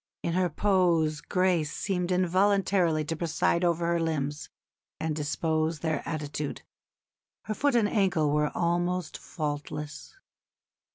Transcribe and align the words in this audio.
In 0.23 0.33
her 0.33 0.49
pose 0.49 1.21
grace 1.21 1.71
seemed 1.71 2.11
involuntarily 2.11 3.05
to 3.05 3.15
preside 3.15 3.63
over 3.63 3.85
her 3.85 3.99
limbs 3.99 4.49
and 4.99 5.15
dispose 5.15 5.81
their 5.81 6.01
attitude. 6.09 6.63
Her 7.43 7.53
foot 7.53 7.75
and 7.75 7.87
ankle 7.87 8.31
were 8.31 8.49
almost 8.55 9.15
faultless." 9.15 10.15